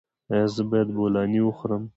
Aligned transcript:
ایا 0.31 0.45
زه 0.55 0.63
باید 0.69 0.89
بولاني 0.97 1.39
وخورم؟ 1.43 1.83